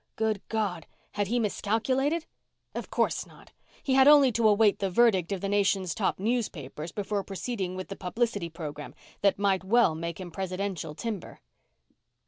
[0.15, 0.87] Good God!
[1.11, 2.25] Had he miscalculated?
[2.73, 3.51] Of course not.
[3.83, 7.89] He had only to await the verdict of the nation's top newspapers before proceeding with
[7.89, 11.39] the publicity program that might well make him presidential timber.